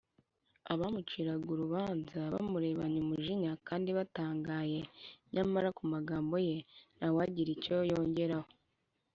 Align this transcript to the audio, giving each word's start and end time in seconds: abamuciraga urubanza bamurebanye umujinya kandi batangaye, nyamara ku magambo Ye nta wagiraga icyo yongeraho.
abamuciraga 0.73 1.45
urubanza 1.55 2.19
bamurebanye 2.33 2.97
umujinya 3.05 3.51
kandi 3.67 3.89
batangaye, 3.97 4.79
nyamara 5.33 5.69
ku 5.77 5.83
magambo 5.93 6.35
Ye 6.47 6.57
nta 6.97 7.07
wagiraga 7.15 7.53
icyo 7.57 7.77
yongeraho. 7.91 8.49